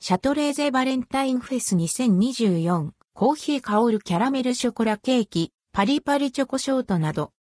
[0.00, 7.32] シャトレーゼバレンタインフェス2024、コーヒー香るキャラメルショコラケーキ、パリパリチョコショートなど。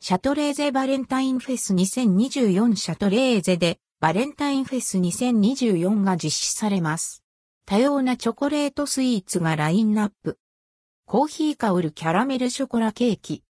[0.00, 7.22] シャトレーゼバレンタインフェス2024シャトレーゼでバレンタインフェス2024が実施されます。
[7.66, 10.38] 多様なチョコレートスイーツがラインナップ。
[11.04, 13.44] コーヒー香るキャラメルショコラケーキ。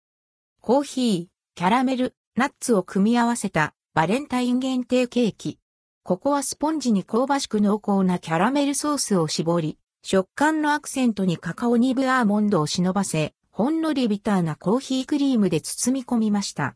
[0.63, 5.61] コーヒー、キャラメル、ナッツを組み合わせたバレンタイン限定ケーキ。
[6.03, 16.75] ここはスポンジに香ばしく濃厚なキャラメルソースを絞り、食感のアクセントにカカオニブアーモンドを忍ばせ、ほんのりビターなコーヒークリームで包み込みました。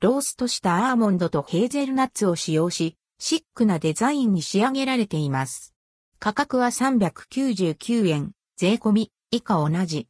[0.00, 5.74] ローストしたアーモンドとヘーゼルナッツを使用し、シックなデザインに仕上げられています。
[6.20, 10.06] 価格は399円、税込み、以下同じ。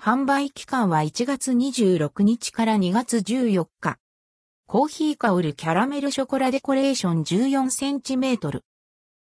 [0.00, 3.98] 販売期間は1月26日から2月14日。
[4.66, 8.64] コーヒー香るキャラメルショコラデコレーション14センチメートル。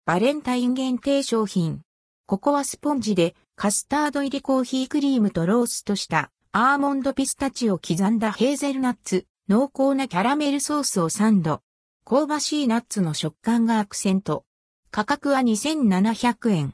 [0.05, 1.79] バレンタイン限定商品。
[2.25, 11.61] ここはスポンジでカスタード入りコーヒークリームとローストしたアーモンドピスタチオ刻んだヘーゼルナッツ、濃厚なキャラメルソースをサンド。
[12.05, 14.43] 香ばしいナッツの食感がアクセント。
[14.91, 16.73] 価格は2700円。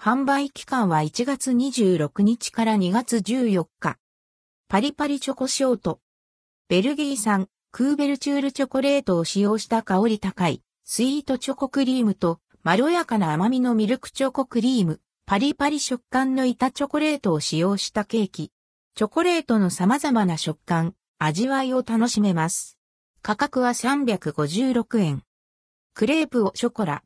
[0.00, 3.98] 販売期間は1月26日から2月14日。
[4.68, 6.00] パリパリチョコショート。
[6.68, 18.50] ベルギー産クーベルチュールチョコレートを使用した香り高いスイートチョコクリームとまろやかな甘みのミルクチョコクリーム、パリパリ食感の板チョコレートを使用したケーキ。
[18.94, 22.78] チョコレートの様々な食感、味わいを楽しめます。
[23.20, 25.22] 価格は356円。
[25.92, 27.02] クレープをショコラ。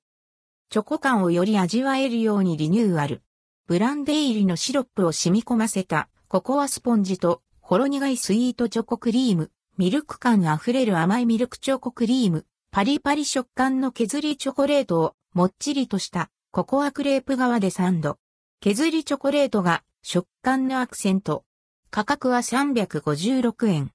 [0.71, 3.23] チョコ感をより味わえるようにリニューアル。
[3.67, 9.51] ブランデー入りのシロップを染み込ませたココアスポンジとほろ苦いスイートチョコクリーム。
[9.81, 18.19] ミルク感あふれる甘いミルクチョコクリーム、パリパリ食感の削りチョコレートをもっちりとしたココアクレープ側でサンド。
[18.61, 21.45] 削りチョコレートが食感のアクセント。
[21.91, 23.91] 価格は356円。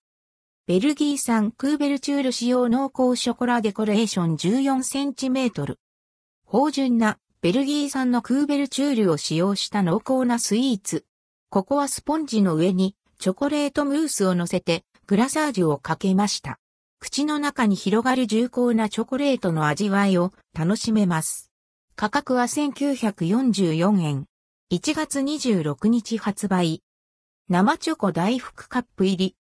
[0.65, 5.77] ベルギー産クーベルチュール使用濃厚ショコラデコレーション14センチメートル。
[6.45, 11.05] 芳醇なベルギー産のクーベルチュールを使用した濃厚なスイーツ。
[11.51, 16.57] ここはスポンジの上にチョコレートムースを乗せてグラサージュをかけました。
[16.99, 21.51] 口の中に広がる重厚なチョコレートの味わいを楽しめます。
[21.95, 24.25] 価格は1944円。
[24.73, 26.81] 1月26日発売。
[27.49, 29.35] 生チョコ大福カップ入り。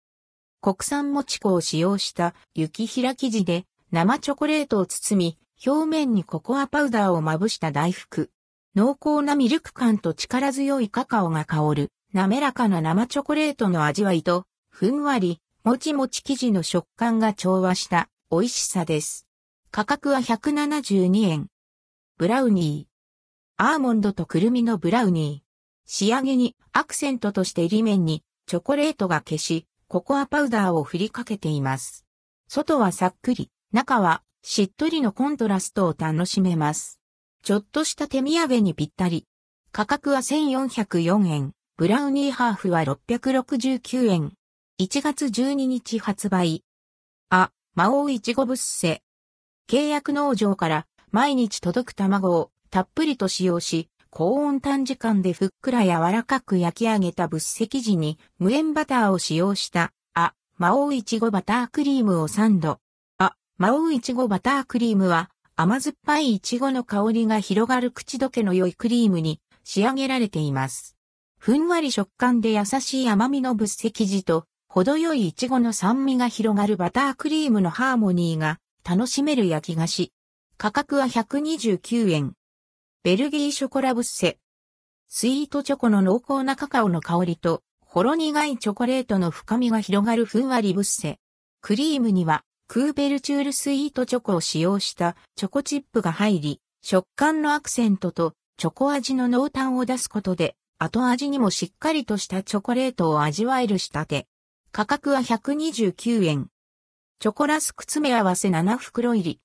[0.62, 8.32] 国産もち粉を使用した雪平生地で生チョコレートを包み、表面にココアパウダーをまぶした大福。
[8.76, 19.28] 濃厚なミルク感と力強いカカオが香る滑らかな生チョコレートの味わいと、ふんわりもちもち生地の食感が調和した美味しさです。
[19.70, 21.50] 価格は172円。
[22.18, 23.64] ブラウニー。
[23.64, 25.48] アーモンドとくるみのブラウニー。
[25.86, 32.08] 仕上げにアクセントとして入り面にチョコレートが消し、ココアパウダーを振りかけています。
[32.48, 37.00] 外はさっくり、中はしっとりのコントラストを楽しめます。
[37.44, 39.28] ちょっとした手土産にぴったり。
[39.72, 41.52] 価格は1404円。
[41.78, 44.34] ブラウニーハーフは669円。
[44.82, 46.64] 1月12日発売。
[47.30, 49.04] あ、魔王いちごぶっせ。
[49.70, 62.80] 契約農場から毎日届く卵をたっぷりと使用し、高温短時間でふっくら柔らかく焼き上げたぶっせ生地に無塩バターを使用した、あ、魔王いちごバタークリームをサンド。
[63.20, 70.98] あ、魔王いちごバタークリームは甘酸っぱいいちごの香りが広がる口どけの良いクリームに仕上げられています。
[71.38, 78.58] ふんわり食感で優しい甘みのぶっせ生地と程よいイチゴの酸味が広がるバタークリームのハーモニーが
[78.90, 80.14] 楽しめる焼き菓子。
[80.58, 82.36] 価格は129円。
[83.04, 84.38] ベルギーショコラブッセ。
[85.10, 91.20] スイートチョコの濃厚なカカオの香りと、ほろ苦いチョコレートの深みが広がるふんわりブッセ。
[91.60, 104.28] クリームには、クーベルチュールスイートチョコを使用したチョコチップが入り、食感のアクセントとチョコ味の濃淡を出すことで、後味にもしっかりとしたチョコレートを味わえる仕立て。
[104.74, 106.48] 価格は129円。
[107.20, 109.42] チョコラスク詰め合わせ7袋入り。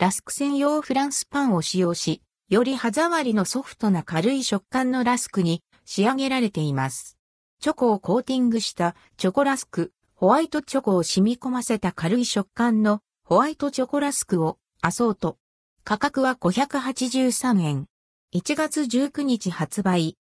[0.00, 7.16] ラスク専用フランスパンを使用し、より歯触りのソフトな軽い食感のラスクに仕上げられています。
[7.60, 15.38] チョコをコーティングしたチョコラスク、ホワイトチョコを染み込ませた軽い食感のホワイトチョコラスクをアソート。
[15.84, 17.86] 価格は583円。
[18.34, 20.16] 1月19日発売。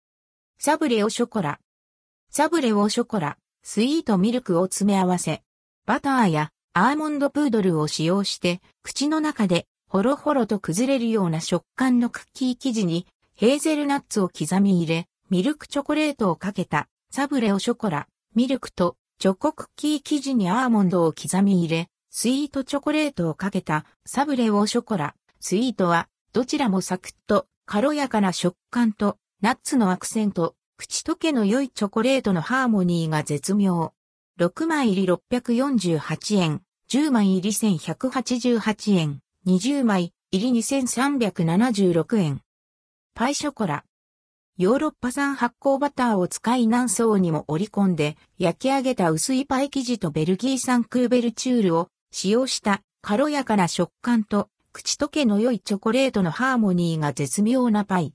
[0.58, 1.60] サブレオショコラ。
[2.32, 3.38] サブレオショコラ。
[3.64, 5.42] スイートミルクを詰め合わせ、
[5.86, 33.94] バターやアーモンドプードルを使用して、口の中でほろほろと崩れるような食感のクッキー生地にヘーゼルナッツを刻み入れ、ミルクチョコレートをかけたサブレオショコラ、ミルクとチョコクッキー生地にアーモンドを刻み入れ、スイートチョコレートをかけたサブレオショコラ、スイートはどちらもサクッと軽やかな食感とナッツのアクセント、口溶けの良いチョコレートのハーモニーが絶妙。
[34.38, 42.42] 6枚入り648円、10枚入り1188円、20枚入り2376円。
[43.16, 43.86] パイショコラ。
[44.58, 58.14] ヨーロッパ産発酵バターを使い何層にも織り込んで焼き上げた薄いパイ生地とベルギー産クーベルチュールを使用した軽やかな食感と口溶けの良いチョコレートのハーモニーが絶妙なパイ。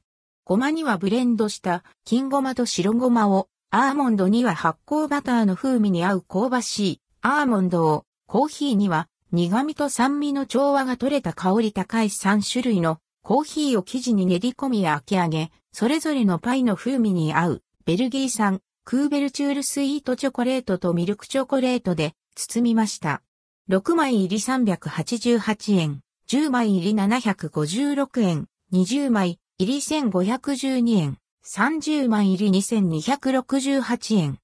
[0.48, 23.20] ごまにはブレンドした金ごまと白ごまを、アーモンドには発酵バターの風味に合う香ばしいアーモンドを、コーヒーには苦味と酸味の調和が取れた香り高い3種類のコーヒーを生地に練り込み焼き上げ、それぞれのパイの風味に合うベルギー産クーベルチュールスイートチョコレートとミルクチョコレートで包みました。
[23.68, 26.00] 6枚入り388円。
[26.26, 34.38] 10枚入り756円、20枚入り1512円、30万入り2268円。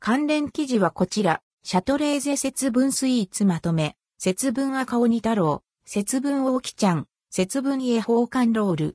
[0.00, 8.86] 関連記事はこちら、シャトレーゼ節分スイーツまとめ、節分赤鬼太郎、節分大きちゃん、節分家宝冠ロール。